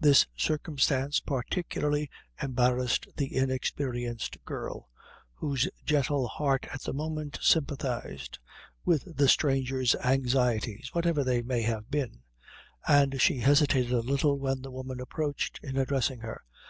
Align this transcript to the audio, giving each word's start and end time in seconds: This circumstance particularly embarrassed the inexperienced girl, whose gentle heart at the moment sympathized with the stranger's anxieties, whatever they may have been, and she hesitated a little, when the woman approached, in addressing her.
This 0.00 0.26
circumstance 0.34 1.20
particularly 1.20 2.08
embarrassed 2.42 3.06
the 3.18 3.36
inexperienced 3.36 4.42
girl, 4.46 4.88
whose 5.34 5.68
gentle 5.84 6.26
heart 6.26 6.66
at 6.72 6.80
the 6.84 6.94
moment 6.94 7.38
sympathized 7.42 8.38
with 8.86 9.14
the 9.14 9.28
stranger's 9.28 9.94
anxieties, 9.96 10.88
whatever 10.94 11.22
they 11.22 11.42
may 11.42 11.60
have 11.60 11.90
been, 11.90 12.22
and 12.86 13.20
she 13.20 13.40
hesitated 13.40 13.92
a 13.92 14.00
little, 14.00 14.38
when 14.38 14.62
the 14.62 14.70
woman 14.70 15.02
approached, 15.02 15.60
in 15.62 15.76
addressing 15.76 16.20
her. 16.20 16.44